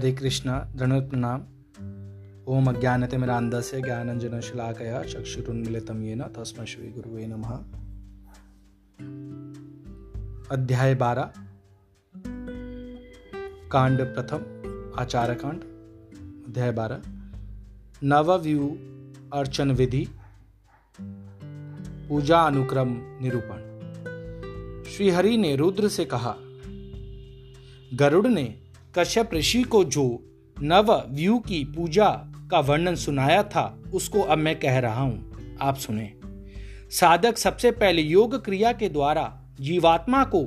[0.00, 1.40] हरे कृष्णा दृढ़ प्रणाम
[2.48, 7.56] ओम अज्ञानतिमिरान्धस्य ज्ञानञ्जनशलाकया चक्षुरुन्मिलितं तस्मै श्रीगुरुवे नमः।
[10.50, 11.32] अध्याय बारह।
[13.72, 14.62] कांड प्रथम
[14.98, 15.60] आचार कांड
[16.48, 17.02] अध्याय बारह।
[18.02, 18.78] नवव्यू
[19.32, 20.08] अर्चन विधि
[22.08, 22.88] पूजा अनुक्रम
[23.22, 23.58] निरूपण।
[24.84, 26.36] श्रीहरि ने रुद्र से कहा,
[27.94, 28.59] गरुड़ ने
[28.98, 30.24] कश्यप ऋषि को जो
[30.62, 32.10] नव व्यू की पूजा
[32.50, 36.12] का वर्णन सुनाया था, उसको अब मैं कह रहा हूँ। आप सुने।
[36.90, 40.42] साधक सबसे पहले योग क्रिया के द्वारा जीवात्मा को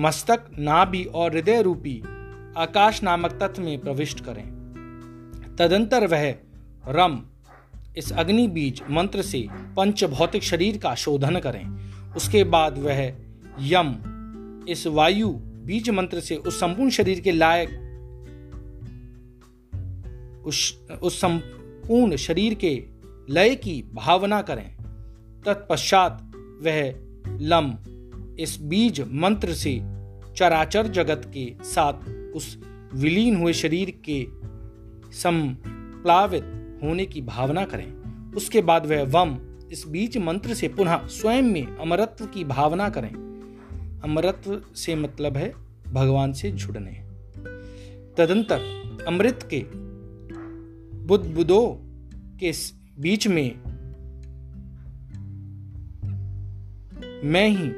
[0.00, 2.02] मस्तक, नाभि और हृदय रूपी
[2.56, 4.58] आकाश नामक तत्व में प्रविष्ट करें।
[5.58, 6.34] तदंतर वह
[6.88, 7.22] रम,
[7.96, 13.12] इस अग्नि बीज मंत्र से पंच भौतिक शरीर का शोधन करें। उसके बाद वह
[13.60, 13.96] यम,
[14.68, 17.68] इस वायु बीज मंत्र से उस संपूर्ण शरीर के लायक,
[20.46, 22.84] उस उस संपूर्ण शरीर के
[23.30, 24.76] लय की भावना करें।
[25.46, 26.94] तत्पश्चात वह
[27.40, 27.74] लम
[28.40, 29.80] इस बीज मंत्र से
[30.36, 32.58] चराचर जगत के साथ उस
[32.94, 34.26] विलीन हुए शरीर के
[35.12, 36.44] संप्लावित
[36.82, 39.38] होने की भावना करें। उसके बाद वह वम
[39.72, 43.27] इस बीज मंत्र से पुनः स्वयं में अमरत्व की भावना करें।
[44.04, 45.52] अमरत्व से मतलब है
[45.92, 46.92] भगवान से जुड़ने।
[48.18, 49.64] तदंतर अमृत के
[51.06, 51.66] बुद्धबुदों
[52.38, 52.52] के
[53.00, 53.54] बीच में
[57.24, 57.68] मैं ही,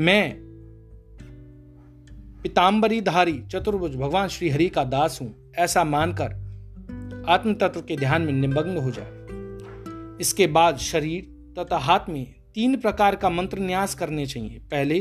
[0.00, 0.44] मैं
[2.42, 6.42] पिताम्बरीधारी चतुर्भुज भगवान श्री हरि का दास हूँ, ऐसा मानकर
[7.28, 12.76] आत्म तत्व के ध्यान में निमग्न हो जाए। इसके बाद शरीर तथा हाथ में तीन
[12.76, 14.98] प्रकार का मंत्र न्यास करने चाहिए। पहले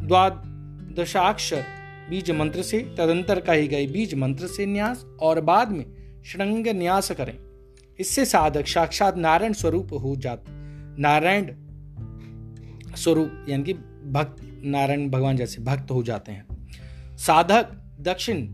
[0.00, 1.64] द्वादशाक्षर
[2.10, 5.84] बीज मंत्र से, तदंतर कहे गए बीज मंत्र से न्यास, और बाद में
[6.26, 7.38] श्रृंग न्यास करें।
[8.00, 10.44] इससे साधक साक्षात नारायण स्वरूप हो जाता,
[10.98, 11.46] नारायण
[12.96, 13.72] स्वरूप, यानी कि
[14.10, 16.68] भक्त, नारायण भगवान जैसे भक्त हो जाते हैं।
[17.16, 17.68] साधक
[18.00, 18.46] दक्षिण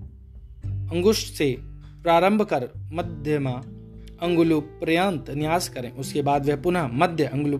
[0.64, 1.56] अंगुष्ठ से
[2.02, 3.62] प्रारंभ कर मध्यमा
[4.22, 7.58] अंगुलु पर्यंत न्यास करें। उसके बाद वह पुनः मध्य अंगुलु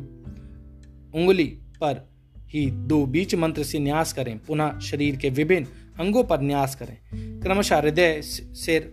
[1.14, 1.46] उंगली
[1.80, 2.06] पर
[2.48, 5.66] ही दो बीच मंत्र से न्यास करें, पुनः शरीर के विभिन्न
[6.00, 6.96] अंगों पर न्यास करें।
[7.40, 8.92] क्रमशः हृदय, सिर,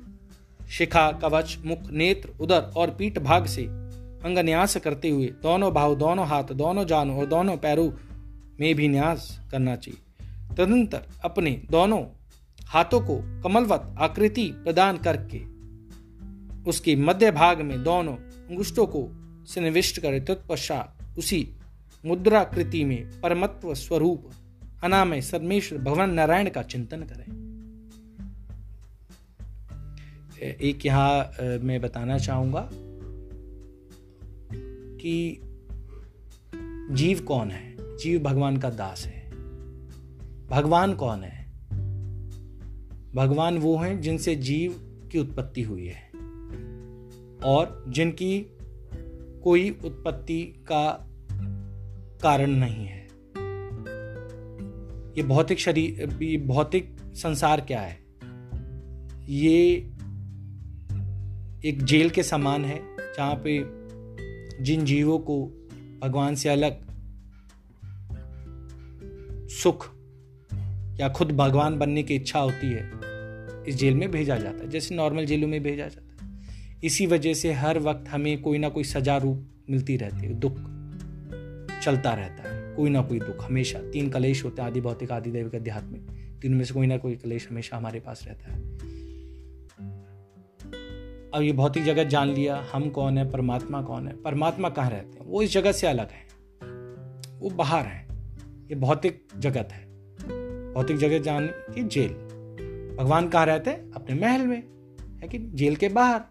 [0.69, 3.63] शिखा, कवच, मुख, नेत्र, उदर और पीठ भाग से
[4.25, 7.91] अंग न्यास करते हुए दोनों भाव, दोनों हाथ, दोनों जानों और दोनों पैरों
[8.59, 12.03] में भी न्यास करना चाहिए। तदंतर अपने दोनों
[12.65, 15.41] हाथों को कमलवत आकृति प्रदान करके
[16.69, 19.07] उसके मध्य भाग में दोनों अंगुष्टों को
[19.45, 21.47] सन्निविष्ट करें। तत्पश्चात उसी
[22.05, 24.29] मुद्राकृति में परमत्व स्वरूप
[24.83, 27.45] अनामय सर्मेश्वर भगवान नारायण का चिंतन करें।
[30.61, 32.69] एक यहाँ मैं बताना चाहूँगा
[35.01, 35.41] कि
[36.91, 37.97] जीव कौन है?
[37.97, 39.31] जीव भगवान का दास है।
[40.47, 41.45] भगवान कौन है?
[43.16, 44.75] भगवान वो हैं जिनसे जीव
[45.11, 46.09] की उत्पत्ति हुई है।
[47.45, 48.45] और जिनकी
[49.43, 51.11] कोई उत्पत्ति का
[52.25, 53.07] कारण नहीं है।
[55.17, 57.99] ये भौतिक शरीर, ये भौतिक संसार क्या है?
[59.29, 59.75] ये
[61.65, 62.81] एक जेल के समान है,
[63.17, 63.59] जहाँ पे
[64.63, 65.45] जिन जीवों को
[66.03, 66.77] भगवान से अलग
[69.49, 69.95] सुख
[70.99, 72.91] या खुद भगवान बनने की इच्छा होती है,
[73.67, 76.41] इस जेल में भेजा जाता है, जैसे नॉर्मल जेलों में भेजा जाता है।
[76.83, 80.74] इसी वजह से हर वक्त हमें कोई ना कोई सजा रूप मिलती रहती है, दुख।
[81.85, 85.31] चलता रहता है। कोई ना कोई दुख, हमेशा। तीन कलेश होते हैं आदि भौतिक आदि
[85.31, 86.07] दैविक अध्यात्मिक
[86.41, 88.62] तीनों में से कोई ना कोई कलेश हमेशा हमारे पास रहता है।
[91.34, 94.22] अब ये भौतिक जगत जान लिया, हम कौन है, परमात्मा कौन है?
[94.22, 95.25] परमात्मा कहाँ रहते हैं?
[95.25, 96.28] वो इस जगत से अलग है।
[97.40, 98.08] वो बाहर है।
[98.70, 99.85] ये भौतिक जगत है।
[100.73, 102.11] भौतिक जगत जान की जेल।
[102.99, 103.91] भगवान कहाँ रहते हैं?
[103.91, 104.64] अपने महल में।
[105.22, 106.22] है कि जेल के बाहर।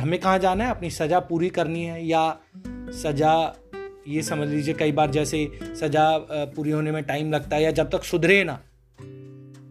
[0.00, 0.70] हमें कहाँ जाना है?
[0.70, 2.40] अपनी सजा पूरी करनी है या
[2.90, 3.56] सजा
[4.08, 6.06] ये समझ लीजिए कई बार जैसे सजा
[6.54, 8.60] पूरी होने में टाइम लगता है या जब तक सुधरे ना।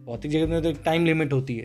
[0.06, 1.64] भौतिक जगत में तो टाइम लिमिट होती है।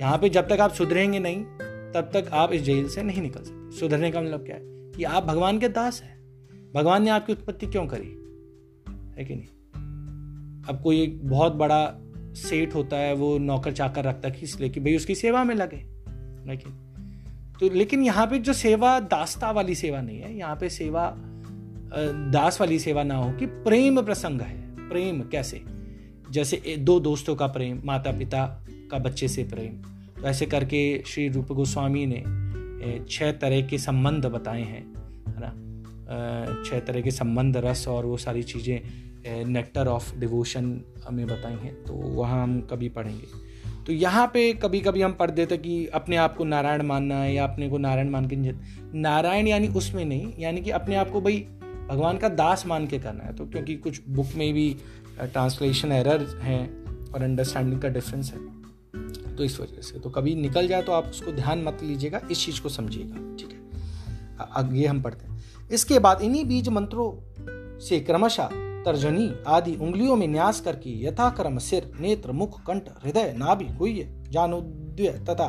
[0.00, 1.44] यहाँ पे जब तक आप सुधरेंगे नहीं,
[1.92, 4.62] तब तक आप इस जेल से नहीं निकल सकते। सुधरने का मतलब क्या है?
[4.64, 6.18] कि आप भगवान के दास हैं।
[6.74, 8.08] भगवान ने आपकी उत्पत्ति क्यों करी?
[9.18, 9.46] है कि नहीं?
[10.68, 11.98] अब कोई एक बहुत बड़ा
[12.36, 15.76] सेठ होता है, वो नौकर चाकर रखता है इसलिए कि भाई उसकी सेवा में लगे।
[16.50, 16.72] लेकिन
[17.60, 21.14] तो लेकिन यहाँ पे जो सेवा दास्ता वाली सेवा नहीं है, यहाँ पे सेवा
[21.92, 25.62] दास वाली सेवा ना हो कि प्रेम प्रसंग है। प्रेम कैसे?
[26.30, 28.44] जैसे दो दोस्तों का प्रेम माता पिता
[28.90, 29.82] का बच्चे से प्रेम।
[30.14, 32.22] तो ऐसे करके श्री रूप गोस्वामी ने
[33.08, 34.82] छह तरह के संबंध बताए हैं,
[35.28, 35.52] है ना?
[36.64, 41.74] छह तरह के संबंध, रस और वो सारी चीज़ें नेक्टर ऑफ़ डिवोशन हमें बताई हैं
[41.84, 43.26] तो वहाँ हम कभी पढ़ेंगे।
[43.86, 47.34] तो यहाँ पे कभी कभी हम पढ़ देते कि अपने आप को नारायण मानना है
[47.34, 48.36] या अपने को नारायण मान के
[48.98, 51.46] नारायण यानी उसमें नहीं, यानी कि अपने आप को भाई
[51.90, 54.76] भगवान का दास मान के करना है तो क्योंकि कुछ बुक में भी
[55.20, 56.62] ट्रांसलेशन एरर हैं
[57.12, 61.04] और अंडरस्टैंडिंग का डिफरेंस है तो इस वजह से। तो कभी निकल जाए तो आप
[61.04, 63.58] उसको ध्यान मत लीजिएगा, इस चीज़ को समझिएगा, ठीक है?
[64.52, 68.48] अब ये हम पढ़ते हैं। इसके बाद इन्हीं बीज मंत्रों से क्रमशः
[68.84, 75.08] तर्जनी आदि उंगलियों में न्यास करके यथाक्रम सिर, नेत्र, मुख, कंठ, हृदय, नाभि, गुह्य, जानोद्वय
[75.30, 75.48] तथा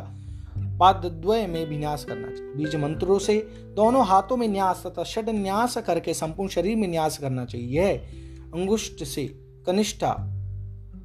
[0.81, 3.37] पादद्वय में भी न्यास करना चाहिए। बीज मंत्रों से
[3.75, 7.93] दोनों हाथों में न्यास तथा षड न्यास करके संपूर्ण शरीर में न्यास करना चाहिए।
[8.53, 9.25] अंगुष्ठ से
[9.65, 10.11] कनिष्ठा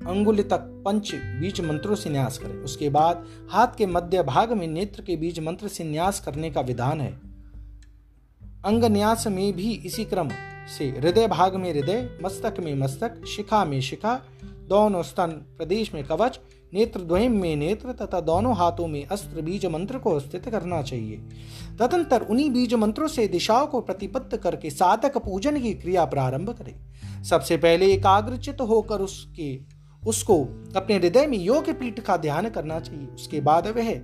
[0.07, 4.67] अंगुल तक पंच बीज मंत्रों से न्यास करें। उसके बाद हाथ के मध्य भाग में
[4.67, 7.13] नेत्र के बीज मंत्र से न्यास करने का विधान है।
[8.65, 10.29] अंग न्यास में भी इसी क्रम
[10.79, 14.15] से हृदय भाग में हृदय, मस्तक में मस्तक, शिखा में शिखा,
[14.69, 16.41] दोनों स्तन प्रदेश में कवच
[16.75, 21.17] नेत्र द्वयम में नेत्र तथा दोनों हाथों में अस्त्र बीज मंत्र को स्थित करना चाहिए।
[21.79, 26.75] तदंतर उन्हीं बीज मंत्रों से दिशाओं को प्रतिपत्त करके साधक पूजन की क्रिया प्रारंभ करे।
[27.25, 29.61] सबसे पहले एकाग्रचित होकर उसके,
[30.07, 30.43] उसको
[30.77, 33.95] अपने हृदय में योग पीठ का ध्यान करना चाहिए। उसके बाद वह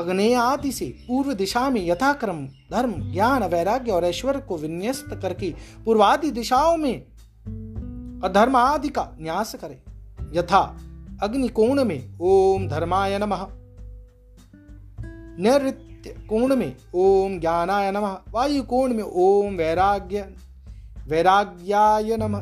[0.00, 5.54] अग्नेय आदि से पूर्व दिशा में यथाक्रम धर्म, ज्ञान, वैराग्य और ऐश्वर्य को विन्यस्त करके
[5.84, 7.02] पूर्वादि दिशाओं में
[8.24, 9.82] अधर्म आदि का न्यास करे।
[10.38, 10.78] यथा
[11.22, 13.46] अग्नि कोण में ओम धर्माय नमः।
[15.38, 20.34] नैत्य कोण में ओम ज्ञानाय नमः। वायु कोण में ओम वैराग्य,
[21.08, 22.38] वैराग्याय नमः।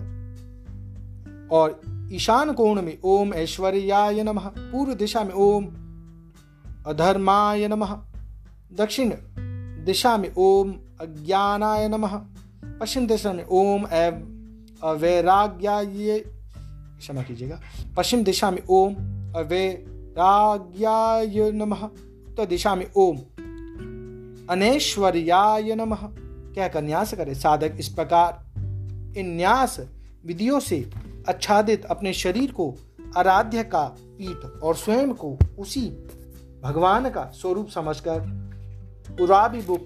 [1.48, 1.80] और
[2.12, 5.64] ईशान कोण में ओम ऐश्वर्याय नमः। पूर्व दिशा में ओम
[6.86, 7.98] अधर्माय नमः।
[8.72, 9.12] दक्षिण
[9.84, 12.20] दिशा में ओम अज्ञानाय नमः।
[12.80, 13.84] पश्चिम दिशा में ओम
[14.82, 16.39] अवैराग्याय
[17.00, 17.60] क्षमा कीजिएगा।
[17.96, 18.94] पश्चिम दिशा में ओम
[19.36, 21.88] अवैराग्याय नमः।
[22.28, 23.18] उत्तर दिशा में ओम,
[24.50, 26.08] अनेश्वर्याय नमः।
[26.54, 27.34] कहकर न्यास करे?
[27.34, 28.44] साधक इस प्रकार
[29.18, 29.80] इन न्यास
[30.26, 30.90] विधियों से
[31.28, 32.74] आच्छादित अपने शरीर को
[33.16, 35.92] आराध्य का पीठ और स्वयं को उसी
[36.62, 38.20] भगवान का स्वरूप समझकर
[39.18, 39.80] पुराभिमुख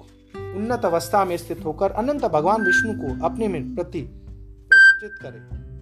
[0.56, 5.74] उन्नत अवस्था में स्थित होकर अनंत भगवान विष्णु को अपने में प्रति प्रतिष्ठित करे।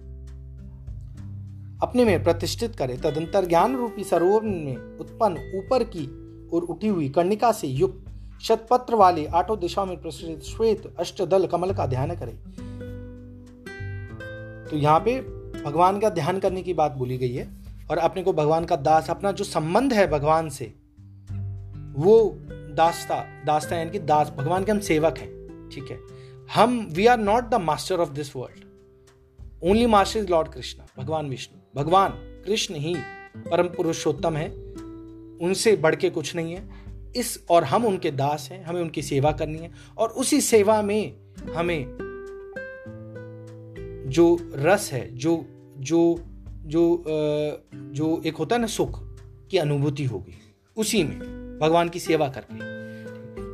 [1.83, 6.05] अपने में प्रतिष्ठित करे, तदंतर ज्ञान रूपी सरोवर में उत्पन्न ऊपर की
[6.49, 11.73] और उठी हुई कर्णिका से युक्त शतपत्र वाले आठों दिशाओं में प्रसरित श्वेत अष्टदल कमल
[11.73, 12.31] का ध्यान करे।
[14.69, 15.19] तो यहाँ पे
[15.63, 17.47] भगवान का ध्यान करने की बात बोली गई है
[17.91, 20.65] और अपने को भगवान का दास, अपना जो संबंध है भगवान से,
[21.95, 22.37] वो
[22.75, 25.99] दास्ता दास्ता यानी कि दास, भगवान के हम सेवक हैं, ठीक है?
[26.55, 31.29] हम we are not the master of this world only master is lord Krishna भगवान
[31.29, 32.11] विष्णु। भगवान,
[32.45, 32.95] कृष्ण ही
[33.37, 34.47] परम पुरुषोत्तम है।
[35.41, 36.67] उनसे बढ़ के कुछ नहीं है।
[37.15, 41.13] इस और हम उनके दास हैं, हमें उनकी सेवा करनी है और उसी सेवा में
[41.55, 41.97] हमें
[44.09, 45.45] जो रस है, जो
[45.77, 46.19] जो
[46.65, 47.03] जो
[47.73, 48.99] जो एक होता है ना सुख
[49.51, 50.33] की अनुभूति होगी,
[50.77, 51.19] उसी में
[51.59, 52.71] भगवान की सेवा करके।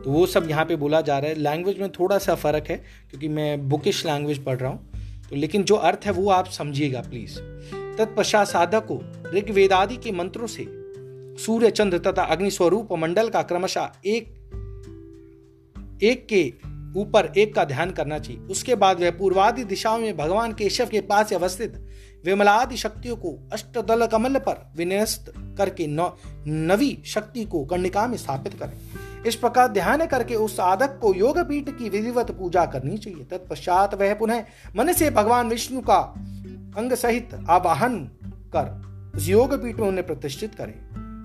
[0.04, 2.78] तो वो सब यहाँ पे बोला जा रहा है। लैंग्वेज में थोड़ा सा फ़र्क है,
[3.10, 4.92] क्योंकि मैं बुकिश लैंग्वेज पढ़ रहा हूँ।
[5.30, 7.40] तो लेकिन जो अर्थ है वो आप समझिएगा प्लीज़
[8.00, 9.02] तत्पश्चात साधक को
[9.36, 10.66] ऋग्वेदादि के मंत्रों से
[11.44, 14.36] सूर्य चंद्र तथा अग्नि स्वरूप मंडल का क्रमशः एक
[16.04, 16.54] एक के
[17.00, 21.02] ऊपर एक का ध्यान करना चाहिए। उसके बाद वह पूर्वादि दिशाओं में भगवान केशव के
[21.02, 21.76] पास अवस्थित
[22.26, 28.80] विमलादि शक्तियों को अष्टदल कमल पर विन्यस्त करके नवी शक्ति को कर्णिका में स्थापित करें।
[29.26, 33.94] इस प्रकार ध्यान करके उस साधक को योग पीठ की विधिवत पूजा करनी चाहिए। तत्पश्चात
[33.96, 34.44] वह पुनः
[34.76, 36.14] मन से भगवान विष्णु का
[36.78, 37.98] अंग सहित आवाहन
[38.56, 38.66] कर,
[39.16, 40.74] उस योग पीठ में उन्हें प्रतिष्ठित करें।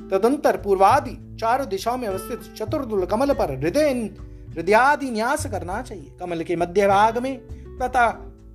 [0.09, 3.91] तदंतर पूर्वादि चारों दिशाओं में अवस्थित चतुर्दुल कमल पर हृदय
[4.51, 7.37] हृदयादि न्यास करना चाहिए। कमल के मध्य भाग में
[7.79, 8.11] तथा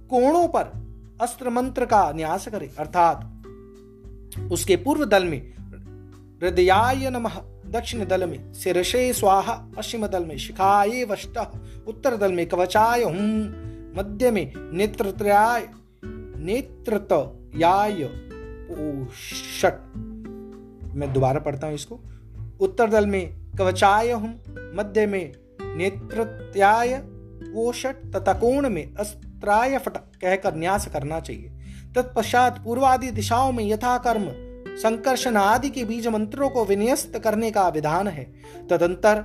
[0.09, 0.71] कोणों पर
[1.21, 3.25] अस्त्र मंत्र का न्यास करे। अर्थात
[4.51, 5.41] उसके पूर्व दल में
[6.43, 11.37] हृदयाय नमः, दक्षिण दल में सिरशे स्वाहा, पश्चिम दल में शिखाए वष्ट,
[11.87, 13.15] उत्तर दल में कवचाय हुम
[13.99, 14.53] मध्य में
[16.39, 18.03] नेत्रत्रयाय
[18.71, 19.07] नेत्रतयाय
[19.61, 19.81] षट
[20.95, 21.99] मैं दोबारा पढ़ता हूँ इसको।
[22.59, 24.33] उत्तर दल में कवचाय हुम
[24.75, 26.97] मध्य में नेत्रत्याय
[27.53, 31.49] वोषट तथा कोण में अस्त्राय फट कहकर न्यास करना चाहिए।
[31.95, 34.27] तत्पश्चात पूर्वादि दिशाओं में यथा कर्म
[34.77, 38.33] संकर्षण आदि के बीज मंत्रों को विन्यस्त करने का विधान है।
[38.69, 39.23] तदंतर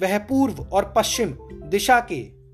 [0.00, 2.44] वह पूर्व और पश्चिम दिशा के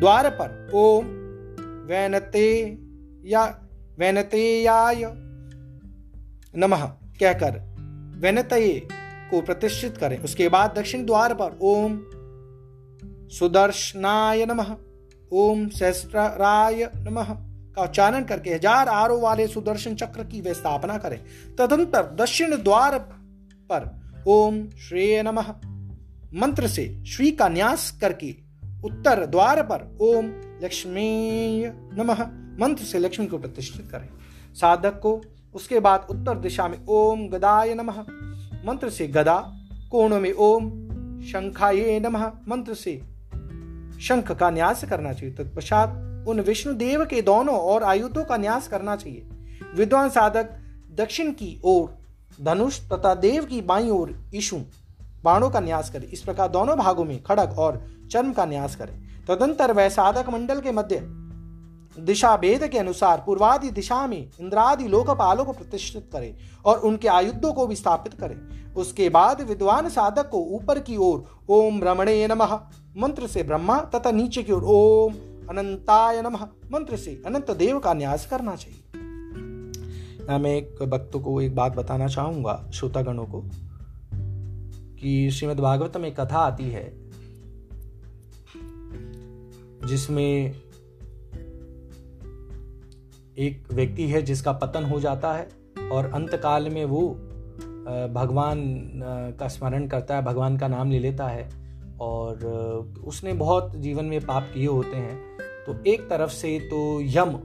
[0.00, 1.25] द्वार पर ओम
[1.86, 2.48] वैनते
[3.24, 3.44] या
[3.98, 5.04] वैनतेयाय
[6.54, 6.84] नमः
[7.20, 7.58] कहकर
[8.20, 8.88] वैनतये
[9.30, 11.98] को प्रतिष्ठित करें। उसके बाद दक्षिण द्वार पर ओम
[13.28, 14.74] सुदर्शनाय नमः,
[15.32, 17.34] ओम सहस्राय नमः
[17.76, 21.18] का उच्चारण करके हज़ार आरो वाले सुदर्शन चक्र की वे स्थापना करें।
[21.58, 22.98] तदंतर दक्षिण द्वार
[23.70, 25.52] पर ओम श्रेय नमः,
[26.34, 28.34] मंत्र से श्री का न्यास करके
[28.84, 30.26] उत्तर द्वार पर ओम
[30.64, 32.22] लक्ष्मी नमः
[32.60, 34.08] मंत्र से लक्ष्मी को प्रतिष्ठित करें।
[34.54, 35.20] साधक को
[35.54, 38.00] उसके बाद उत्तर दिशा में ओम गदाय नमः
[38.66, 39.52] मंत्र से गदा,
[39.90, 40.70] कोणों में ओम
[41.22, 43.02] शंखाये नमः मंत्र से
[44.00, 45.88] शंख का न्यास करना चाहिए। तत्पश्चात
[46.28, 49.26] उन विष्णु देव के दोनों और आयुधों का न्यास करना चाहिए।
[49.74, 50.50] विद्वान साधक
[50.90, 51.98] दक्षिण की ओर,
[52.42, 54.56] धनुष तथा देव की बाई ओर ईशु
[55.24, 58.92] बाणों का न्यास करे। इस प्रकार दोनों भागों में खड़ग और चर्म का न्यास करे।
[59.28, 61.00] तदंतर वह साधक मंडल के मध्य
[61.98, 67.52] दिशा भेद के अनुसार पूर्वादि दिशा में इंद्रादि लोकपालों को प्रतिष्ठित करे और उनके आयुद्धों
[67.52, 68.36] को भी स्थापित करे।
[68.76, 72.60] उसके बाद विद्वान साधक को ऊपर की ओर ओम रमणे नमः,
[72.96, 75.12] मंत्र से ब्रह्मा तथा नीचे की ओर ओम
[75.48, 78.82] अनंताय नमः, मंत्र से अनंत देव का न्यास करना चाहिए।
[80.38, 83.42] मैं एक भक्तों को एक बात बताना चाहूँगा, श्रोतागणों को,
[85.00, 87.05] कि श्रीमद् भागवत में कथा आती है।
[89.86, 90.54] जिसमें
[93.38, 95.48] एक व्यक्ति है जिसका पतन हो जाता है
[95.92, 97.08] और अंतकाल में वो
[98.12, 98.60] भगवान
[99.40, 101.48] का स्मरण करता है, भगवान का नाम ले लेता है
[102.00, 102.44] और
[103.04, 105.16] उसने बहुत जीवन में पाप किए होते हैं।
[105.66, 107.36] तो एक तरफ़ से तो यम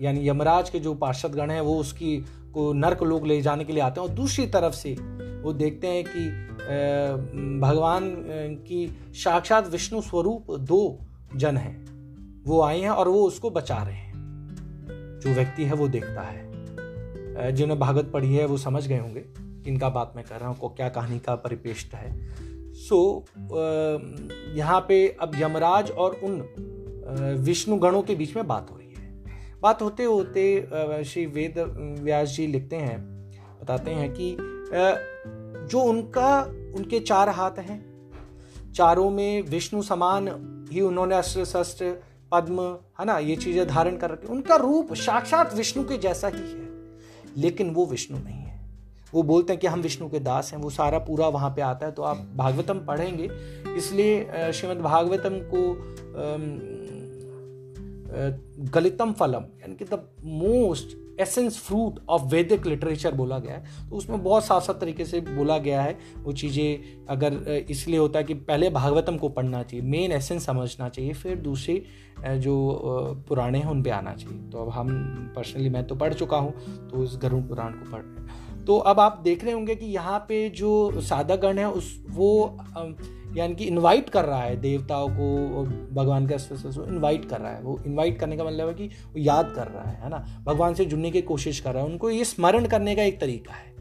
[0.00, 2.16] यानी यमराज के जो पार्षद गण हैं वो उसकी
[2.54, 4.94] को नर्क लोग ले जाने के लिए आते हैं और दूसरी तरफ़ से
[5.42, 6.51] वो देखते हैं कि
[7.60, 8.10] भगवान
[8.66, 10.98] की साक्षात विष्णु स्वरूप दो
[11.36, 11.74] जन हैं।
[12.46, 14.12] वो आए हैं और वो उसको बचा रहे हैं।
[15.22, 19.24] जो व्यक्ति है वो देखता है। जिन्होंने भागवत पढ़ी है वो समझ गए होंगे
[19.64, 22.10] किनका बात मैं कर रहा हूँ, को क्या कहानी का परिपेष्ट है।
[22.76, 23.24] सो
[24.56, 26.40] यहाँ पे अब यमराज और उन
[27.40, 31.58] विष्णु गणों के बीच में बात हो रही है। बात होते होते श्री वेद
[32.00, 32.98] व्यास जी लिखते हैं,
[33.62, 34.36] बताते हैं कि
[35.62, 36.40] जो उनका,
[36.76, 37.80] उनके चार हाथ हैं।
[38.72, 40.28] चारों में विष्णु समान
[40.72, 41.90] ही उन्होंने अस्त्र शस्त्र,
[42.32, 42.62] पद्म,
[43.00, 46.68] है ना, ये चीज़ें धारण कर रखी। उनका रूप साक्षात विष्णु के जैसा ही है,
[47.36, 48.60] लेकिन वो विष्णु नहीं है।
[49.12, 51.86] वो बोलते हैं कि हम विष्णु के दास हैं, वो सारा पूरा वहाँ पे आता
[51.86, 53.28] है तो आप भागवतम पढ़ेंगे।
[53.76, 55.62] इसलिए श्रीमद भागवतम को
[58.72, 63.96] गलितम फलम, यानी कि the most essence fruit of वैदिक लिटरेचर बोला गया है। तो
[63.96, 68.24] उसमें बहुत साफ़ साफ़ तरीके से बोला गया है वो चीज़ें, अगर इसलिए होता है
[68.24, 71.82] कि पहले भागवतम को पढ़ना चाहिए मेन एसेंस समझना चाहिए, फिर दूसरे
[72.20, 72.54] जो
[73.28, 74.88] पुराने हैं उन पर आना चाहिए। तो अब हम
[75.36, 76.52] पर्सनली मैं तो पढ़ चुका हूँ
[76.90, 80.18] तो उस गरुण पुराण को पढ़ रहे तो अब आप देख रहे होंगे कि यहाँ
[80.28, 82.58] पे जो सादा गण है, उस, वो
[83.36, 85.46] यानी कि इनवाइट कर रहा है देवताओं को,
[85.94, 86.34] भगवान के
[86.88, 89.90] इनवाइट कर रहा है। वो इनवाइट करने का मतलब है कि वो याद कर रहा
[89.90, 90.44] है है ना?
[90.46, 93.52] भगवान से जुड़ने की कोशिश कर रहा है। उनको ये स्मरण करने का एक तरीका
[93.52, 93.72] है?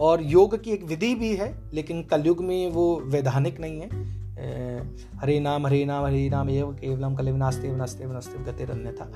[0.00, 4.23] और योग की एक विधि भी है, लेकिन कलयुग में वो वैधानिक नहीं है।
[5.16, 9.12] हरे नाम हरे नाम हरे नाम एव केवलम कल नास्ते नास्ते नास्ते गते था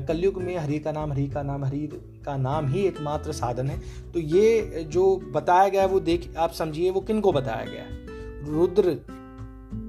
[0.00, 1.88] कलयुग में हरि का नाम, हरि का नाम, हरि
[2.24, 3.80] का नाम ही एकमात्र साधन है।
[4.12, 7.82] तो ये जो बताया गया है, वो देख, आप समझिए, वो किन को बताया गया
[7.82, 7.88] है?
[8.52, 9.00] रुद्र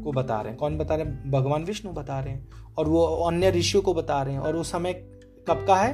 [0.04, 1.32] को बता रहे हैं। कौन बता रहे हैं?
[1.32, 2.48] भगवान विष्णु बता रहे हैं।
[2.78, 4.94] और वो अन्य ऋषियों को बता रहे हैं। और वो समय
[5.48, 5.94] कब का है?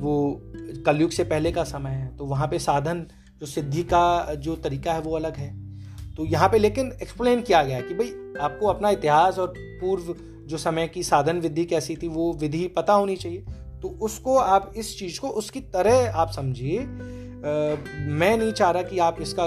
[0.00, 0.40] वो
[0.86, 3.06] कलयुग से पहले का समय है। तो वहाँ पे साधन,
[3.40, 5.61] जो सिद्धि का, जो तरीका है, वो अलग है।
[6.16, 8.08] तो यहाँ पे लेकिन एक्सप्लेन किया गया कि भाई,
[8.40, 10.14] आपको अपना इतिहास और पूर्व
[10.48, 13.44] जो समय की साधन विधि कैसी थी, वो विधि पता होनी चाहिए।
[13.82, 16.78] तो उसको आप इस चीज़ को उसकी तरह आप समझिए।
[17.40, 19.44] मैं नहीं चाह रहा कि आप इसका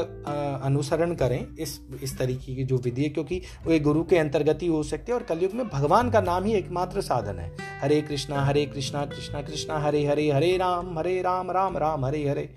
[0.64, 4.60] अनुसरण करें इस इस तरीके की जो विधि है, क्योंकि वो एक गुरु के अंतर्गत
[4.62, 8.02] ही हो सकती है और कलयुग में भगवान का नाम ही एकमात्र साधन है। हरे
[8.02, 12.50] कृष्णा हरे कृष्णा कृष्णा कृष्णा, हरे हरे हरे राम हरे राम राम राम, हरे हरे।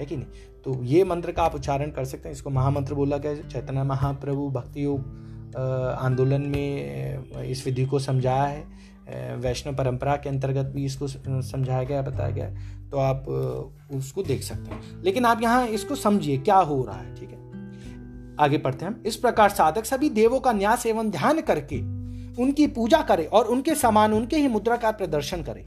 [0.00, 0.26] है कि नहीं?
[0.64, 4.48] तो ये मंत्र का आप उच्चारण कर सकते हैं। इसको महामंत्र बोला गया चैतन्य महाप्रभु
[4.50, 5.56] भक्ति योग
[6.00, 12.02] आंदोलन में इस विधि को समझाया है। वैष्णव परंपरा के अंतर्गत भी इसको समझाया गया,
[12.02, 12.48] बताया गया
[12.90, 13.24] तो आप
[13.92, 17.36] उसको देख सकते हैं। लेकिन आप यहाँ इसको समझिए, क्या हो रहा है, ठीक है?
[18.40, 21.80] आगे पढ़ते हैं हम। इस प्रकार साधक सभी देवों का न्यास एवं ध्यान करके
[22.38, 25.64] उनकी पूजा करे और उनके समान उनके ही मुद्रा का प्रदर्शन करे।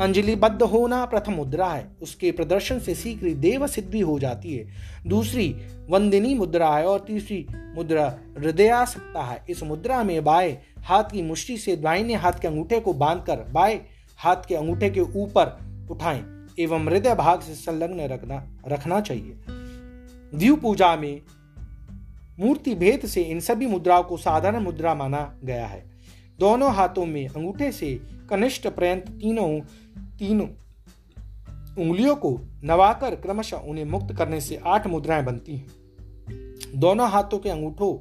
[0.00, 4.66] अंजलिबद्ध होना प्रथम मुद्रा है। उसके प्रदर्शन से शीघ्र देव सिद्धि हो जाती है।
[5.06, 5.56] दूसरी,
[5.90, 7.46] वंदिनी मुद्रा है और तीसरी
[7.76, 12.48] मुद्रा हृदया सकता है। इस मुद्रा में बाएँ हाथ की मुष्टि से दाहिने हाथ के
[12.48, 13.80] अंगूठे को बांधकर बाएँ
[14.18, 15.58] हाथ के अंगूठे के ऊपर
[15.90, 19.36] उठाएँ एवं हृदय भाग से संलग्न रखना रखना चाहिए।
[20.34, 21.20] दीव पूजा में
[22.40, 25.90] मूर्ति भेद से इन सभी मुद्राओं को साधारण मुद्रा माना गया है।
[26.38, 28.00] दोनों हाथों में अंगूठे से
[28.32, 29.60] कनिष्ठ पर्यंत तीनों
[30.18, 30.46] तीनों
[31.78, 35.66] उंगलियों को नवाकर क्रमशः उन्हें मुक्त करने से आठ मुद्राएँ बनती हैं।
[36.76, 37.92] दोनों हाथों के अंगूठों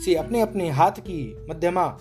[0.00, 1.98] से अपने अपने हाथ की मध्यमा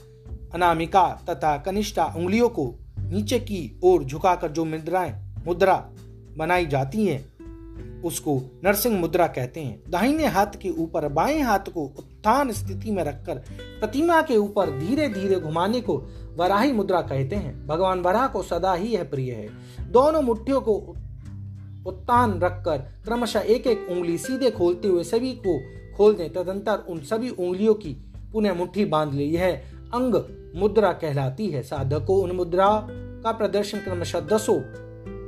[0.53, 5.13] अनामिका तथा कनिष्ठा उंगलियों को नीचे की ओर झुकाकर जो मुद्राएँ,
[5.47, 5.89] मुद्रा
[6.37, 7.31] बनाई जाती हैं,
[8.01, 13.03] उसको नरसिंह मुद्रा कहते हैं। दाहिने हाथ के ऊपर बाएँ हाथ को उत्थान स्थिति में
[13.03, 13.35] रखकर
[13.79, 15.97] प्रतिमा के ऊपर धीरे धीरे घुमाने को
[16.37, 19.49] वराही मुद्रा कहते हैं। भगवान वराह को सदा ही यह प्रिय है।
[19.91, 20.95] दोनों मुठ्ठियों को
[21.87, 25.59] उत्तान रखकर क्रमशः एक एक उंगली सीधे खोलते हुए सभी को
[25.97, 27.93] खोल दें। तदंतर उन सभी उंगलियों की
[28.33, 29.61] पुनः मुट्ठी बाँध ले। यह
[29.93, 30.15] अंग
[30.55, 32.87] मुद्रा कहलाती है। साधक उन मुद्रा
[33.23, 34.61] का प्रदर्शन क्रमशः दसों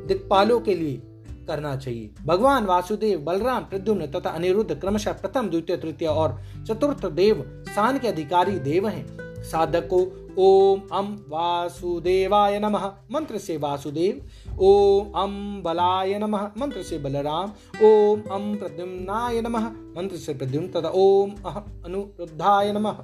[0.07, 1.01] दिक्पालों के लिए
[1.47, 7.65] करना चाहिए। भगवान वासुदेव, बलराम, प्रद्युम्न तथा अनिरुद्ध क्रमशः प्रथम, द्वितीय, तृतीय और चतुर्थ देव,
[7.69, 15.11] स्थान के अधिकारी देव हैं। साधक को ओम अम वासुदेवाय नमः। मंत्र से वासुदेव। ओम
[15.11, 17.51] अम बलाय नमः। मंत्र से बलराम।
[17.83, 22.95] ओम अम प्रद्युम्नाय नमः। मंत्र से प्रद्युम्न तथा ओम अह अनुरुद्धाय नमः।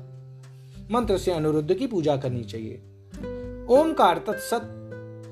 [0.91, 2.75] मंत्र से अनुरुद्ध की पूजा करनी चाहिए।
[3.69, 4.75] ओमकार तत्सत।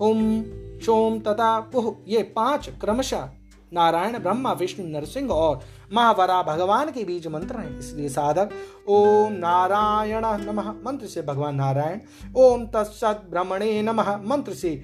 [0.02, 0.44] ओम
[0.80, 3.30] शोम तथा पुह। ये पाँच क्रमशः
[3.74, 5.60] नारायण, ब्रह्मा, विष्णु, नरसिंह और
[5.94, 8.50] महावरा भगवान के बीच मंत्र हैं, इसलिए साधक,
[8.88, 12.00] ओम नारायण नमः, मंत्र से भगवान नारायण,
[12.36, 14.84] ओम तत्सत ब्रह्मणे नमः, मंत्र से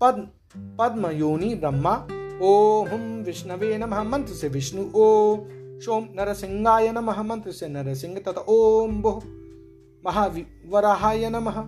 [0.00, 2.06] पद्म पद्म योनि ब्रह्मा,
[2.42, 2.88] ओम
[3.22, 5.40] विष्णवे नमः, मंत्र से विष्णु, ओम
[5.80, 9.20] सोम नरसिंहाय नमः, मंत्र से नरसिंह तथा ओम बहु
[10.04, 11.60] महावराहाय नमः,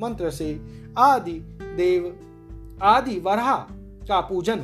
[0.00, 0.60] मंत्र से
[0.98, 1.38] आदि
[1.76, 2.18] देव,
[2.82, 3.56] आदि वरहा
[4.08, 4.56] का पूजन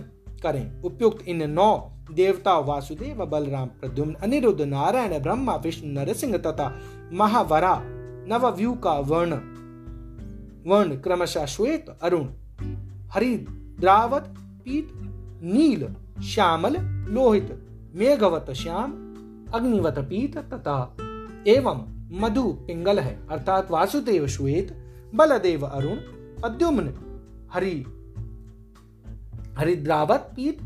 [0.43, 6.79] करें। उपयुक्त इन नौ देवता वासुदेव, बलराम प्रद्युम्न, अनिरुद्ध, नारायण, ब्रह्मा, विष्णु, नरसिंह तथा
[7.13, 7.83] महावरा
[8.29, 9.33] नवव्यू का वर्ण।
[10.71, 12.27] वर्ण क्रमशः श्वेत, अरुण
[13.11, 14.89] हरिद्रावत पीत,
[15.43, 15.89] नील,
[16.23, 16.77] श्यामल,
[17.13, 18.93] लोहित, मेघवत, श्याम,
[19.55, 20.97] अग्निवत, पीत तथा
[21.47, 21.87] एवं
[22.21, 24.77] मधु, पिंगल है। अर्थात वासुदेव श्वेत,
[25.15, 25.97] बलदेव अरुण
[26.43, 26.95] पद्युम्न
[27.53, 27.85] हरि,
[29.59, 30.63] हरिद्रावत, पीत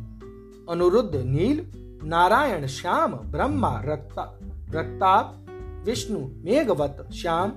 [0.71, 1.61] अनुरुद्ध नील,
[2.05, 4.39] नारायण, श्याम, ब्रह्मा, रक्ता,
[4.71, 5.47] रक्ताप,
[5.87, 7.53] विष्णु, मेघवत, श्याम,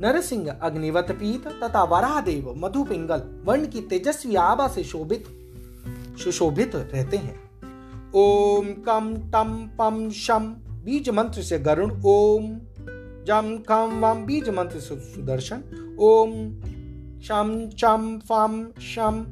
[0.00, 5.24] नरसिंह, अग्निवत पीत तथा वरादेव मधुपिंगल, वर्ण की तेजस्वी आभा से शोभित,
[6.18, 7.50] सुशोभित रहते हैं।
[8.14, 10.54] ओम कम टम पम शम,
[10.84, 12.42] बीज मंत्र से गरुण, ओम
[13.26, 15.62] जम खम वम, बीज मंत्र से सुदर्शन,
[16.00, 16.30] ओम
[17.20, 19.24] शम चम फम शम,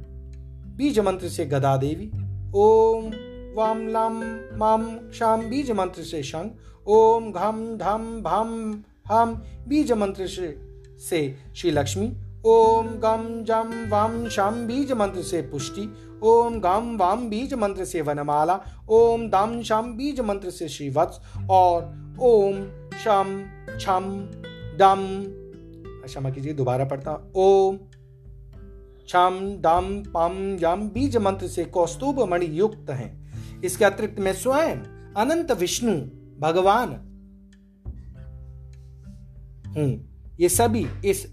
[0.77, 2.11] बीज मंत्र से गदा देवी
[2.57, 3.11] ओम
[3.57, 4.21] वाम लम
[4.59, 6.57] मम क्षम बीज मंत्र से शंख,
[6.87, 9.35] ओम घम धम भम हम
[9.69, 10.57] बीज मंत्र से
[11.01, 11.21] से
[11.57, 12.07] श्री लक्ष्मी,
[12.47, 15.89] ओम गम जम वम शम बीज मंत्र से पुष्टि,
[16.23, 21.21] ओम गम वम बीज मंत्र से वनमाला, ओम दम शम बीज मंत्र से श्री वत्स
[21.51, 22.65] और ओम
[23.05, 23.45] शम
[23.81, 24.05] छम
[24.79, 25.07] दम।
[26.05, 27.79] क्षमा कीजिए, दोबारा पढ़ता ओम
[29.09, 34.77] छम, दम, पम, यम, बीज मंत्र से कौस्तुभ मणि युक्त हैं। इसके अतिरिक्त मैं स्वयं
[35.17, 35.93] अनंत विष्णु,
[36.41, 36.89] भगवान
[39.77, 39.89] हूँ।
[40.41, 41.27] ये सभी इस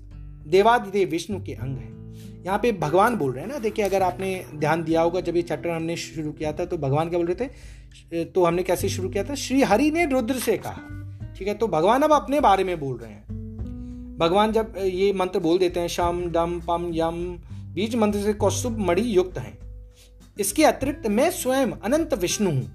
[0.48, 4.46] देवादिदेव विष्णु के अंग हैं। यहाँ पे भगवान बोल रहे हैं ना, देखिए अगर आपने
[4.56, 7.46] ध्यान दिया होगा, जब ये चैप्टर हमने शुरू किया था तो भगवान क्या बोल रहे
[7.46, 8.26] थे?
[8.26, 9.36] तो हमने कैसे शुरू किया था?
[9.36, 12.98] श्री हरि ने रुद्र से कहा। ठीक है तो भगवान अब अपने बारे में बोल
[12.98, 17.38] रहे हैं। भगवान जब ये मंत्र बोल देते हैं, शम डम पम, यम
[17.76, 19.58] बीज मंत्र से कौस्तुभ मणि युक्त हैं।
[20.40, 22.72] इसके अतिरिक्त मैं स्वयं अनंत विष्णु हूँ।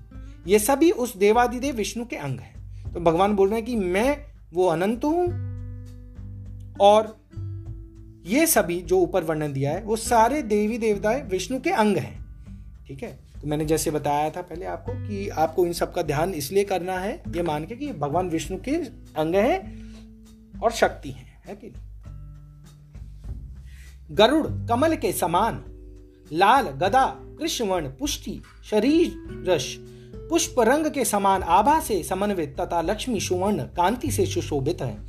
[0.47, 2.61] ये सभी उस देवादिदेव विष्णु के अंग हैं।
[2.93, 5.27] तो भगवान बोल रहे हैं कि मैं वो अनंत हूँ
[6.81, 7.21] और
[8.27, 12.27] ये सभी जो ऊपर वर्णन दिया है, वो सारे देवी देवता विष्णु के अंग हैं।
[12.87, 13.31] ठीक है?
[13.43, 16.99] तो मैंने जैसे बताया था पहले आपको कि आपको इन सब का ध्यान इसलिए करना
[16.99, 18.75] है, ये मान के कि भगवान विष्णु के
[19.17, 19.61] अंग हैं
[20.61, 21.90] और शक्ति हैं, है कि नहीं?
[24.13, 25.65] गरुड़ कमल के समान,
[26.33, 29.13] लाल गदा, कृष्णवर्ण, पुष्टि, शरीर
[30.31, 35.07] पुष्प रंग के समान आभा से समन्वित तथा लक्ष्मी सुवर्ण कांति से सुशोभित है।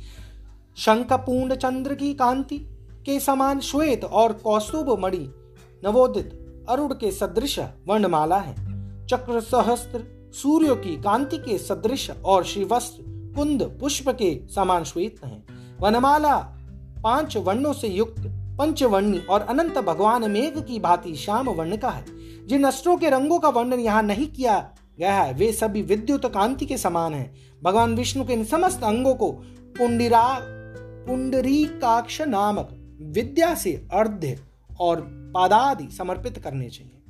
[0.76, 2.58] शंखपूर्ण चंद्र की कांति
[3.06, 5.34] के समान श्वेत और कौस्तुभ मणि
[5.84, 8.54] नवोदित अरुण के सदृश वर्णमाला है।
[9.06, 13.02] चक्र सहस्त्र सूर्य की कांति के सदृश और श्रीवस्त्र
[13.36, 15.42] कुंद पुष्प के समान श्वेत है।
[15.80, 16.36] वनमाला
[17.04, 22.04] पाँच वर्णों से युक्त पंचवर्णी और अनंत भगवान मेघ की भांति श्याम वर्ण का है।
[22.46, 26.66] जिन अस्त्रों के रंगों का वर्णन यहाँ नहीं किया गया है, वे सभी विद्युत कांति
[26.66, 29.32] के समान हैं। भगवान विष्णु के इन समस्त अंगों को
[29.78, 30.38] पुंडिरा,
[31.06, 34.40] पुंडरीकाक्ष नामक विद्या से अर्ध्य
[34.80, 35.00] और
[35.34, 37.02] पादादि समर्पित करने चाहिए।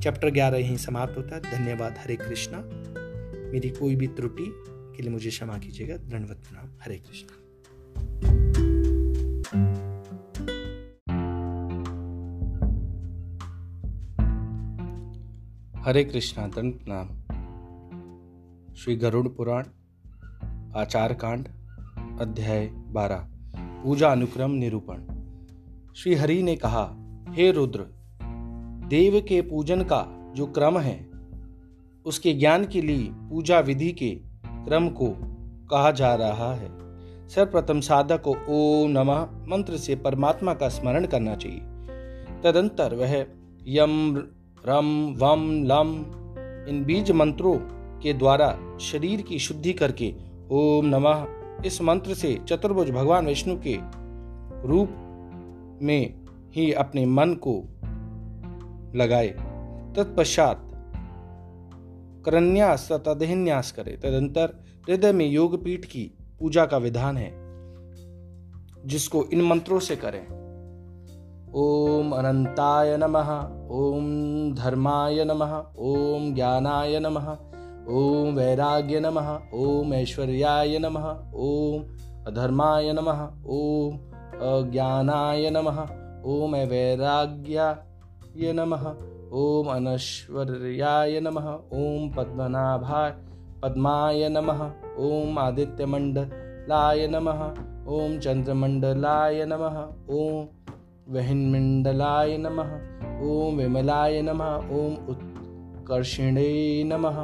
[0.00, 2.58] चैप्टर ग्यारह यही समाप्त होता है। धन्यवाद। हरे कृष्णा।
[3.52, 8.69] मेरी कोई भी त्रुटि के लिए मुझे क्षमा कीजिएगा। दंडवत प्रणाम। हरे कृष्णा।
[15.84, 17.08] हरे कृष्णा दंड प्रणाम
[18.74, 19.64] श्री गरुड़ पुराण
[20.76, 21.48] आचार कांड
[22.20, 24.98] अध्याय बारह, पूजा अनुक्रम निरूपण।
[25.96, 26.96] श्री हरि ने कहा,
[27.30, 27.84] हे रुद्र,
[28.88, 31.10] देव के पूजन का जो क्रम है,
[32.06, 34.10] उसके ज्ञान के लिए पूजा विधि के
[34.46, 35.14] क्रम को
[35.70, 36.68] कहा जा रहा है।
[37.28, 41.60] सर्वप्रथम साधक को ओम नमः मंत्र से परमात्मा का स्मरण करना चाहिए।
[42.42, 43.26] तदंतर वह
[43.68, 44.22] यम
[44.66, 46.04] रम, वम, लम,
[46.68, 47.56] इन बीज मंत्रों
[48.00, 50.14] के द्वारा शरीर की शुद्धि करके
[50.50, 51.26] ओम नमः।
[51.66, 53.78] इस मंत्र से चतुर्भुज भगवान विष्णु के
[54.68, 54.88] रूप
[55.82, 56.14] में
[56.52, 57.64] ही अपने मन को
[58.98, 59.28] लगाए।
[59.96, 60.66] तत्पश्चात
[62.26, 67.32] करन्यास तथा देहन्यास करे। तदंतर हृदय में योग पीठ की पूजा का विधान है,
[68.86, 70.26] जिसको इन मंत्रों से करें।
[71.54, 74.06] ओम अनंताय नमः। ओम
[74.54, 77.28] धर्माय नमः ओम ज्ञानाय नमः
[77.88, 81.82] ओम वैराग्य नमः ओम ऐश्वर्याय नमः ओम
[82.26, 83.96] अधर्माय नमः ओम
[84.48, 85.80] अज्ञानाय नमः
[86.24, 88.86] ओम वैराग्याय नमः
[89.32, 93.10] ओम अनश्वर्याय नमः ओम पद्मनाभाय
[93.62, 94.62] पद्माय नमः
[94.98, 97.42] ओम आदित्यमंडलाय नमः
[97.88, 99.78] ओम चंद्रमंडलाय नमः
[100.14, 100.59] ओम
[101.14, 102.72] वहिन्मण्डलाय नमः
[103.28, 106.50] ॐ विमलाय नमः ॐ उत्कर्षिणे
[106.90, 107.16] नमः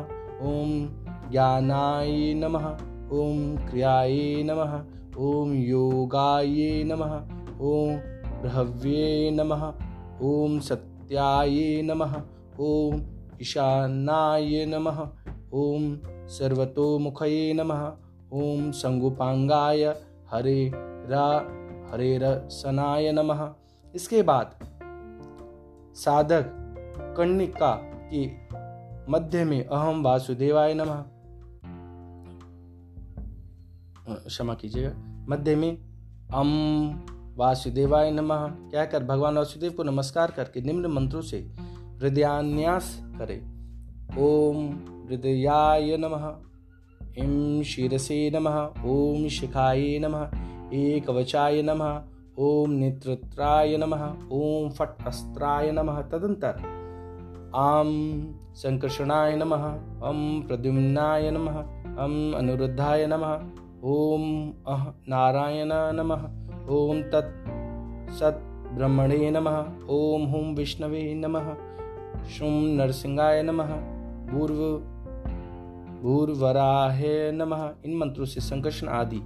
[0.53, 0.71] ॐ
[1.33, 2.67] ज्ञानाय नमः
[3.19, 4.17] ॐ क्रियाय
[4.49, 4.73] नमः
[5.27, 7.15] ॐ योगाय नमः
[7.73, 7.97] ॐ
[8.43, 9.63] बृहव्ये नमः
[10.31, 12.17] ॐ सत्याय नमः
[12.71, 13.01] ॐ
[13.43, 14.99] ईशानाय नमः
[15.63, 15.87] ॐ
[16.39, 17.85] सर्वतोमुखये नमः
[18.43, 19.85] ॐ संगुपांगाय
[20.33, 20.59] हरे
[21.13, 21.29] रा
[21.93, 23.47] हरे रसनाय नमः
[23.97, 24.59] इसके बाद
[25.95, 26.45] साधक
[27.17, 27.81] कर्णिका
[28.15, 28.27] के
[29.13, 31.05] मध्य में अहम वासुदेवाय नमः।
[34.27, 34.93] क्षमा कीजिएगा।
[35.29, 35.79] मध्य में
[36.35, 36.53] अम
[37.37, 41.39] वासुदेवाय नमः। कहकर भगवान वासुदेव को नमस्कार करके निम्न मंत्रों से
[42.03, 43.39] हृदयान्यास करे।
[44.19, 44.69] ओम
[45.09, 46.37] हृदयाय नमः।
[47.19, 50.31] इम शिरसे नमः। ओम शिखाय नमः।
[50.73, 52.05] एक वचाय नमः।
[52.39, 56.57] ओम नेत्रत्राय नमः, ओम फट अस्त्राय नमः तदंतर
[57.55, 57.91] आम
[58.55, 59.65] संकर्षणाय नमः,
[60.03, 61.59] अम प्रद्युम्नाय नमः,
[61.97, 63.41] अम अनुरुद्धाय नमः,
[63.85, 66.29] ओम अह नारायण नमः,
[66.69, 67.49] ओम तत्
[68.13, 71.55] सत् ब्रह्मणे नमः, ओम हुम विष्णवे नमः
[72.25, 73.77] शुम नरसिंहाय नमः,
[74.33, 74.79] भूर्व
[76.03, 79.21] भूर्वराहे नमः। इन मंत्रों से संकर्षण आदि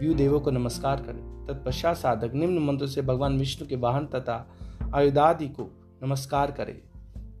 [0.00, 4.46] व्यू देवों को नमस्कार करें। तत्पश्चात साधक निम्न मंत्र से भगवान विष्णु के वाहन तथा
[4.94, 5.70] आयुधादि को
[6.02, 6.82] नमस्कार करे।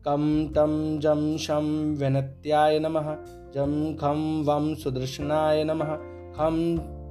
[0.04, 0.22] कम
[0.54, 3.14] तम जम शम वनत्याय नमः
[3.54, 5.94] जम खम वम सुदर्शनाय नमः
[6.32, 6.56] खम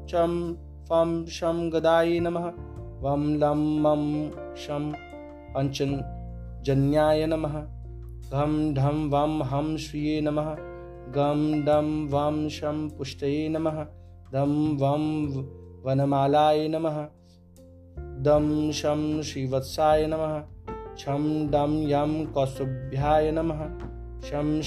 [0.09, 0.55] चम
[0.89, 2.51] फम शम गदाय नमः
[3.01, 4.03] वम लम मम
[4.55, 4.93] शम
[5.55, 5.99] पंचन
[6.65, 7.59] जन्याय नमः
[8.31, 10.39] घम ढम वम हम श्रिये नम
[11.17, 13.83] गम डम वम शम पुष्टये नमः
[14.33, 15.03] दम वम
[15.85, 16.95] वनमालाय नमः।
[17.99, 20.43] दम शम श्रीवत्साय नमः।
[20.97, 23.59] छम डम यम कौस्तुभ्याय नमः।
[24.21, 24.61] शम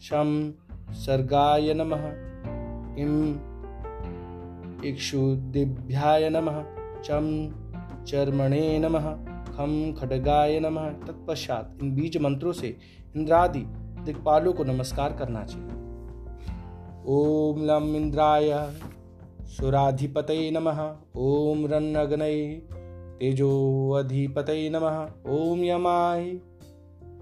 [0.00, 0.52] शम
[0.90, 2.06] सर्गाय नमः।
[3.02, 3.14] इम
[4.84, 6.64] इक्षुदिभ्याय नमः।
[7.02, 7.48] चम
[8.04, 9.14] चर्मणे नमः।
[9.52, 12.76] खम खडगाय नमः। तत्पश्चात इन बीज मंत्रों से
[13.16, 13.64] इंद्रादि
[14.04, 15.68] दिक्पालों को नमस्कार करना चाहिए।
[17.06, 18.50] ओम लम इंद्राय।
[19.46, 20.80] सुराधिपतये नमः।
[21.16, 22.62] ॐ रन्नग्नये।
[23.20, 26.24] तेजोऽधिपतये नमः। ॐ यमाय।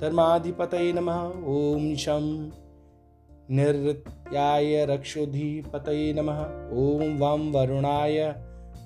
[0.00, 2.50] धर्माधिपतये नमः। ॐ शं।
[3.50, 8.34] निरृत्याय रक्षोधिपतये नमः। ॐ वं वरुणाय।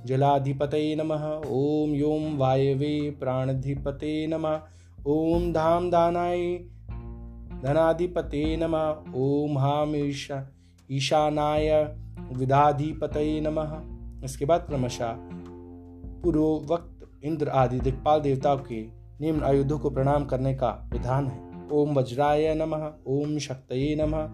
[0.06, 4.60] जलाधिपतये नमः। ॐ यों वायवे प्राणधिपते नमः।
[5.08, 6.56] ॐ धाम दानाय।
[7.62, 10.48] धनाधिपते नमः। ॐ हाम ईशा
[10.90, 11.96] ईशानाय।
[12.32, 13.80] विधाधिपतये नमः।
[14.24, 15.16] इसके बाद क्रमशः
[16.22, 18.82] पूर्वोक्त इंद्र आदि दिक्पाल देवताओं के
[19.20, 24.30] निम्न आयुधों को प्रणाम करने का विधान है। ओम वज्राय नमः, ओम शक्तये नमः,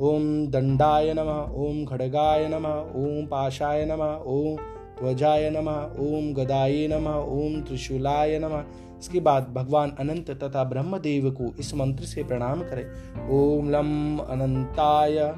[0.00, 4.56] ओम दंडाय नमः, ओम खड़गाय नमः, ओम पाशाय नमः, ओम
[4.98, 8.64] ध्वजाय नमः, ओम गदाय नमः, ओम त्रिशूलाय नमः।
[8.98, 12.84] इसके बाद भगवान अनंत तथा ब्रह्मदेव को इस मंत्र से प्रणाम करें।
[13.30, 15.34] ओम लम अनंताय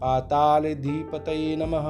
[0.00, 1.24] पाताल धीपत
[1.58, 1.86] नमः।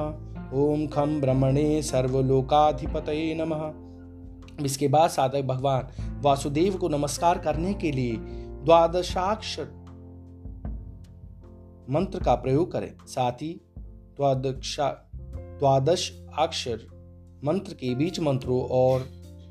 [0.53, 5.87] ओम खम ब्रह्मणे सर्वलोकाधिपत नमः। इसके बाद साधक भगवान
[6.21, 8.15] वासुदेव को नमस्कार करने के लिए
[8.63, 9.67] द्वादशाक्षर
[11.89, 13.61] मंत्र का प्रयोग करें। साथ ही
[15.59, 16.79] द्वादश अक्षर
[17.45, 18.99] मंत्र के बीच मंत्रों और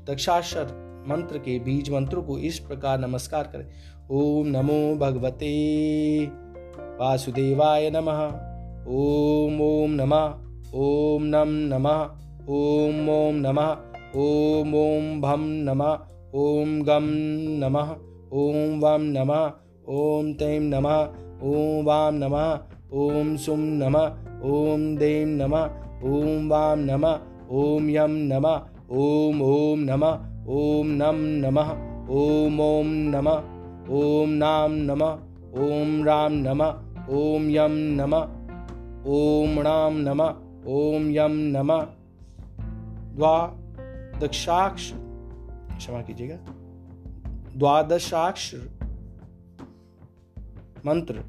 [0.09, 0.65] दक्षाक्षर
[1.07, 3.67] मंत्र के बीज मंत्रों को इस प्रकार नमस्कार करें।
[4.11, 5.53] ओम नमो भगवते
[6.99, 8.46] वासुदेवाय नमः।
[8.87, 10.25] ॐ ॐ नमः
[10.73, 12.03] ॐ नं नमः
[12.57, 13.71] ॐ ॐ नमः
[14.15, 15.97] ॐ ॐ भं नमः
[16.35, 17.07] ॐ गं
[17.59, 17.89] नमः
[18.33, 19.43] ॐ वं नमः
[19.89, 20.95] ॐ तैं नमः
[21.43, 22.47] ॐ वां नमः
[22.93, 24.05] ॐ सुं नमः
[24.53, 25.65] ॐ दें नमः
[26.03, 27.19] ॐ वां नमः
[27.51, 28.55] ॐ यं नमः
[28.91, 30.17] ॐ ॐ नमः
[30.61, 31.71] ॐ नं नमः
[32.09, 33.43] ॐ ॐ नमः
[33.99, 35.13] ॐ नां नमः
[35.67, 36.73] ॐ रां नमः
[37.19, 38.36] ॐ यं नमः
[39.05, 40.35] ओम राम नमः,
[40.67, 41.87] ओम यम नमः।
[43.15, 43.47] द्वा
[44.19, 44.91] दक्षाक्ष,
[45.77, 46.35] क्षमा कीजिएगा।
[47.57, 48.77] द्वादशाक्षर
[50.85, 51.23] मंत्र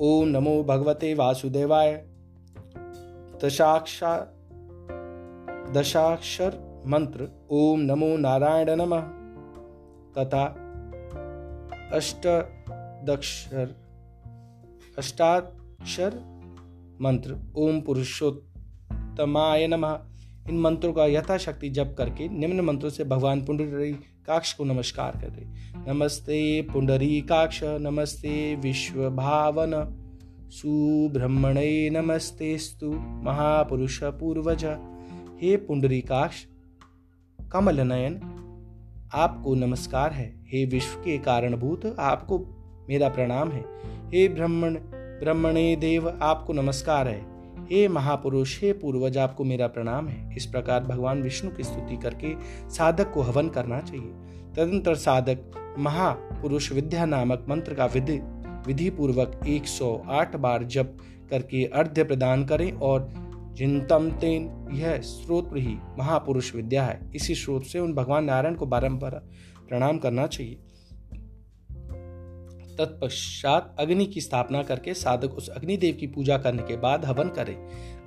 [0.00, 2.06] ओम नमो भगवते वासुदेवाय।
[3.44, 4.18] दशाक्षा,
[5.72, 9.00] दशाक्षर मंत्र, ओम नमो नारायण नम।
[10.18, 10.44] तथा
[11.92, 13.74] अष्टदक्षर,
[14.98, 16.33] अष्टाक्षर
[17.02, 20.00] मंत्र, ओम पुरुषोत्तमाय नमः।
[20.48, 23.92] इन मंत्रों का यथाशक्ति जप करके निम्न मंत्रों से भगवान पुंडरी
[24.26, 25.54] काक्ष को नमस्कार करें
[25.88, 29.70] नमस्ते पुंडरी काक्ष, नमस्ते विश्व भावन
[30.50, 34.64] सुब्रह्मणे नमस्तेस्तु, महापुरुष पूर्वज।
[35.42, 36.44] हे पुंडरी काक्ष
[37.52, 38.20] कमल नयन
[39.14, 42.38] आपको नमस्कार है। हे विश्व के कारणभूत, आपको
[42.88, 43.64] मेरा प्रणाम है।
[44.14, 44.78] हे ब्रह्मण
[45.14, 47.20] ब्रह्मणे देव, आपको नमस्कार है।
[47.72, 52.34] हे महापुरुष, हे पूर्वज, आपको मेरा प्रणाम है। इस प्रकार भगवान विष्णु की स्तुति करके
[52.70, 54.12] साधक को हवन करना चाहिए।
[54.56, 58.20] तदंतर साधक महापुरुष विद्या नामक मंत्र का विधि
[58.66, 60.96] विधि पूर्वक 108 बार जप
[61.30, 63.12] करके अर्ध्य प्रदान करें और
[63.52, 68.66] जिनतम तेन, यह स्रोत ही महापुरुष विद्या है। इसी स्रोत से उन भगवान नारायण को
[68.66, 69.22] बारंबार
[69.68, 70.58] प्रणाम करना चाहिए।
[72.78, 77.56] तत्पश्चात अग्नि की स्थापना करके साधक उस अग्निदेव की पूजा करने के बाद हवन करे।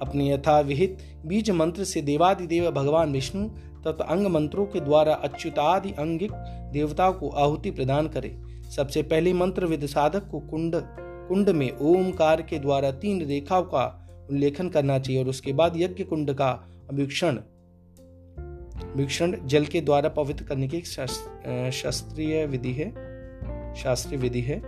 [0.01, 3.47] अपने यथाविहित बीज मंत्र से देवादिदेव भगवान विष्णु
[3.82, 6.32] तथा अंग मंत्रों के द्वारा अच्युतादि अंगिक
[6.73, 8.36] देवताओं को आहुति प्रदान करे।
[8.75, 10.75] सबसे पहले मंत्र विद साधक को कुंड
[11.27, 13.86] कुंड में ओमकार के द्वारा तीन रेखाओं का
[14.32, 16.49] उल्लेखन करना चाहिए और उसके बाद यज्ञ कुंड का
[16.89, 17.39] अभिक्षण
[18.95, 22.86] वीक्षण जल के द्वारा पवित्र करने की शास्त्रीय विधि है।
[23.77, 24.59] शास्त्रीय विधि है।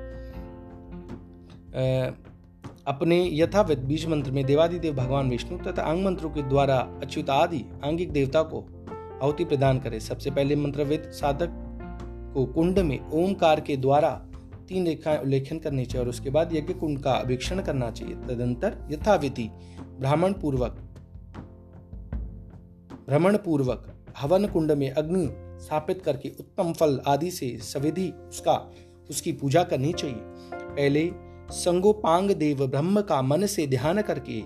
[2.87, 7.63] अपने यथाविध बीज मंत्र में देवादिदेव भगवान विष्णु तथा अंग मंत्रों के द्वारा अच्युत आदि
[7.83, 8.65] आंगिक देवता को
[9.23, 11.49] आहुति प्रदान करे। सबसे पहले मंत्रविद साधक
[12.33, 14.09] को कुंड में ओमकार के द्वारा
[14.67, 18.77] तीन रेखाएँ उल्लेखन करनी चाहिए और उसके बाद यज्ञ कुंड का अभिक्षण करना चाहिए। तदंतर
[18.91, 19.49] यथाविधि
[19.99, 20.77] ब्राह्मण पूर्वक
[23.07, 23.85] भ्रमण पूर्वक
[24.17, 25.27] हवन कुंड में अग्नि
[25.63, 28.53] स्थापित करके उत्तम फल आदि से सविधि उसका
[29.09, 30.17] उसकी पूजा करनी चाहिए।
[30.53, 31.11] पहले
[31.51, 34.41] संगोपांग देव ब्रह्म का मन से ध्यान करके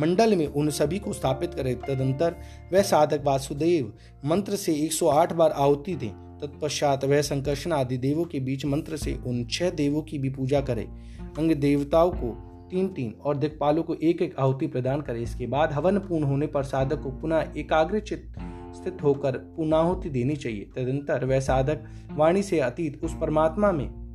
[0.00, 2.36] मंडल में उन सभी को स्थापित करें। तदंतर
[2.72, 3.92] वह साधक वासुदेव
[4.24, 6.10] मंत्र से 108 बार आहुति दें।
[6.42, 10.60] तत्पश्चात वह संकर्षण आदि देवों के बीच मंत्र से उन छह देवों की भी पूजा
[10.60, 10.82] करे।
[11.38, 12.32] अंग देवताओं को
[12.70, 16.46] तीन तीन और दिक्पालों को एक एक आहुति प्रदान करे। इसके बाद हवन पूर्ण होने
[16.46, 18.34] पर साधक को पुनः एकाग्रचित
[18.76, 24.05] स्थित होकर पुनाहुति देनी चाहिए। तदंतर वह साधक वाणी से अतीत उस परमात्मा में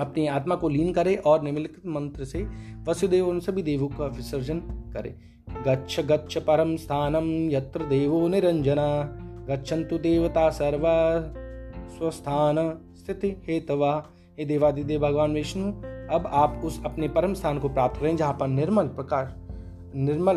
[0.00, 2.46] अपनी आत्मा को लीन करे और निम्नलिखित मंत्र से
[2.88, 4.58] वसुदेव उन सभी देवों का विसर्जन
[4.94, 5.16] करे।
[5.68, 9.16] गच्छ गच्छ परम स्थानम, यत्र देवो निरंजना।
[9.50, 11.20] गच्छन्तु देवता सर्वा
[11.98, 12.56] स्वस्थान
[12.96, 14.06] स्थिति हेतवा।
[14.38, 15.72] हे देवादिदेव भगवान विष्णु,
[16.10, 19.34] अब आप उस अपने परम स्थान को प्राप्त करें जहाँ पर निर्मल प्रकाश
[19.96, 20.36] निर्मल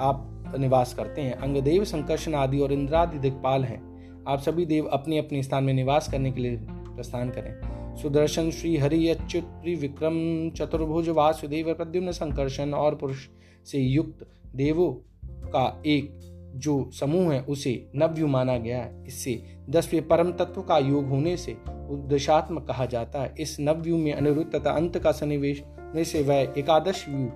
[0.00, 3.88] आप निवास करते हैं। अंगदेव, संकर्षण आदि और इंद्रादि दिक्पाल हैं।
[4.28, 8.76] आप सभी देव अपने अपने स्थान में निवास करने के लिए प्रस्थान करें। सुदर्शन श्री
[8.76, 13.26] हरि अच्युत विक्रम चतुर्भुज वासुदेव प्रद्युम्न संकर्षण और पुरुष
[13.66, 14.92] से युक्त देवों
[15.48, 16.18] का एक
[16.56, 21.36] जो समूह है, उसे नव्यु माना गया है। इससे दसवें परम तत्व का योग होने
[21.36, 21.52] से
[21.90, 25.62] उद्देशात्मक कहा जाता है। इस नवव्यू में अनिरुद्ध तथा अंत का सन्निवेश
[25.96, 27.26] से वह एकादश व्यू,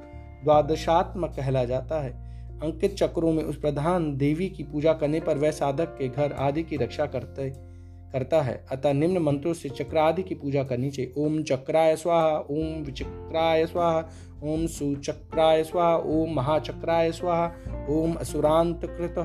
[0.45, 2.11] द्वादशात्मक कहला जाता है।
[2.59, 6.63] अंकित चक्रों में उस प्रधान देवी की पूजा करने पर वह साधक के घर आदि
[6.63, 7.72] की रक्षा करते
[8.13, 12.39] करता है। अतः निम्न मंत्रों से चक्र आदि की पूजा करनी चाहिए। ओम चक्राय स्वाहा,
[12.39, 14.09] ओम विचक्राय स्वाहा,
[14.43, 17.53] ओम सुचक्राय स्वाहा, ओम महाचक्राय स्वाहा,
[17.91, 19.19] ओम असुरांत कृत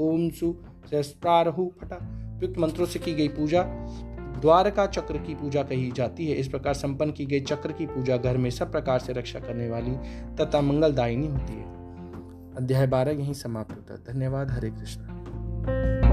[0.00, 0.54] ओम सु
[2.42, 3.62] युक्त मंत्रों से की गई पूजा,
[4.40, 8.16] द्वारका चक्र की पूजा कही जाती है। इस प्रकार संपन्न की गई चक्र की पूजा
[8.16, 9.92] घर में सब प्रकार से रक्षा करने वाली
[10.36, 11.78] तथा मंगलदायिनी होती है।
[12.56, 16.07] अध्याय बारह यहीं समाप्त होता है। धन्यवाद। हरे कृष्ण।